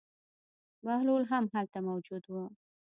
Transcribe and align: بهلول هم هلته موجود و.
بهلول 0.85 1.23
هم 1.31 1.43
هلته 1.53 1.79
موجود 1.87 2.23
و. 2.31 2.35